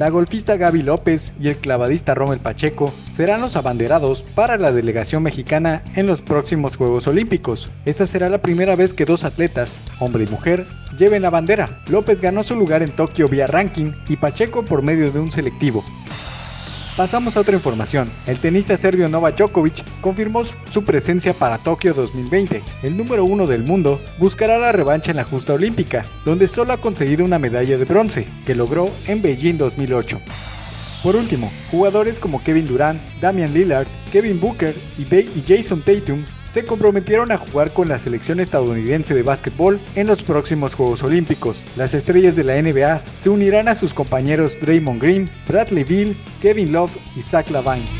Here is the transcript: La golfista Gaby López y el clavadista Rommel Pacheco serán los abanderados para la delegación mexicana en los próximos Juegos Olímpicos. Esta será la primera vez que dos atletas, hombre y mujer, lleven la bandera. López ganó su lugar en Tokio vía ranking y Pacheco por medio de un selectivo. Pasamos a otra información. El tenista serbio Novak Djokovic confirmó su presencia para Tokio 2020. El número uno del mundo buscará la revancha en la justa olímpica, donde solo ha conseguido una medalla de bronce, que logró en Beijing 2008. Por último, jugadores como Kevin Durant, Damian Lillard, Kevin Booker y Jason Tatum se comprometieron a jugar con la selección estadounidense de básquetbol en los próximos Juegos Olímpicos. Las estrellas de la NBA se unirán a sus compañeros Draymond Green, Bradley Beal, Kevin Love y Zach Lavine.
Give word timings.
La 0.00 0.08
golfista 0.08 0.56
Gaby 0.56 0.80
López 0.80 1.34
y 1.38 1.48
el 1.48 1.58
clavadista 1.58 2.14
Rommel 2.14 2.38
Pacheco 2.38 2.90
serán 3.18 3.42
los 3.42 3.54
abanderados 3.54 4.22
para 4.22 4.56
la 4.56 4.72
delegación 4.72 5.22
mexicana 5.22 5.84
en 5.94 6.06
los 6.06 6.22
próximos 6.22 6.78
Juegos 6.78 7.06
Olímpicos. 7.06 7.70
Esta 7.84 8.06
será 8.06 8.30
la 8.30 8.40
primera 8.40 8.76
vez 8.76 8.94
que 8.94 9.04
dos 9.04 9.24
atletas, 9.24 9.78
hombre 9.98 10.24
y 10.24 10.26
mujer, 10.28 10.64
lleven 10.98 11.20
la 11.20 11.28
bandera. 11.28 11.82
López 11.88 12.22
ganó 12.22 12.42
su 12.42 12.56
lugar 12.56 12.82
en 12.82 12.96
Tokio 12.96 13.28
vía 13.28 13.46
ranking 13.46 13.92
y 14.08 14.16
Pacheco 14.16 14.64
por 14.64 14.80
medio 14.80 15.12
de 15.12 15.20
un 15.20 15.30
selectivo. 15.30 15.84
Pasamos 16.96 17.36
a 17.36 17.40
otra 17.40 17.54
información. 17.54 18.10
El 18.26 18.40
tenista 18.40 18.76
serbio 18.76 19.08
Novak 19.08 19.36
Djokovic 19.36 19.84
confirmó 20.00 20.42
su 20.44 20.84
presencia 20.84 21.32
para 21.32 21.58
Tokio 21.58 21.94
2020. 21.94 22.62
El 22.82 22.96
número 22.96 23.24
uno 23.24 23.46
del 23.46 23.62
mundo 23.62 24.00
buscará 24.18 24.58
la 24.58 24.72
revancha 24.72 25.12
en 25.12 25.16
la 25.16 25.24
justa 25.24 25.54
olímpica, 25.54 26.04
donde 26.24 26.48
solo 26.48 26.72
ha 26.72 26.78
conseguido 26.78 27.24
una 27.24 27.38
medalla 27.38 27.78
de 27.78 27.84
bronce, 27.84 28.26
que 28.44 28.54
logró 28.54 28.90
en 29.06 29.22
Beijing 29.22 29.56
2008. 29.56 30.20
Por 31.02 31.16
último, 31.16 31.50
jugadores 31.70 32.18
como 32.18 32.42
Kevin 32.42 32.66
Durant, 32.66 33.00
Damian 33.20 33.54
Lillard, 33.54 33.86
Kevin 34.12 34.38
Booker 34.38 34.74
y 34.98 35.42
Jason 35.46 35.80
Tatum 35.80 36.24
se 36.50 36.64
comprometieron 36.64 37.30
a 37.30 37.38
jugar 37.38 37.72
con 37.72 37.88
la 37.88 37.98
selección 37.98 38.40
estadounidense 38.40 39.14
de 39.14 39.22
básquetbol 39.22 39.80
en 39.94 40.06
los 40.06 40.22
próximos 40.22 40.74
Juegos 40.74 41.02
Olímpicos. 41.02 41.62
Las 41.76 41.94
estrellas 41.94 42.34
de 42.34 42.44
la 42.44 42.60
NBA 42.60 43.02
se 43.14 43.30
unirán 43.30 43.68
a 43.68 43.74
sus 43.74 43.94
compañeros 43.94 44.58
Draymond 44.60 45.00
Green, 45.00 45.30
Bradley 45.46 45.84
Beal, 45.84 46.16
Kevin 46.42 46.72
Love 46.72 46.90
y 47.16 47.22
Zach 47.22 47.48
Lavine. 47.50 47.99